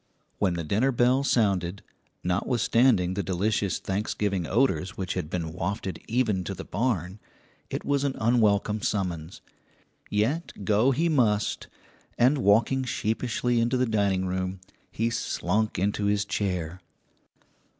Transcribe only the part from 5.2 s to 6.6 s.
been wafted even to